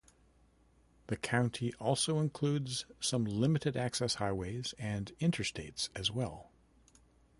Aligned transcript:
The 1.09 1.15
county 1.15 1.75
also 1.75 2.17
includes 2.19 2.85
some 2.99 3.23
limited 3.23 3.77
access 3.77 4.15
highways 4.15 4.73
and 4.79 5.11
Interstates 5.19 5.89
as 5.95 6.09
well. 6.09 6.49